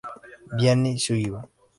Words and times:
Diane 0.57 0.97
Sullivan. 0.97 1.47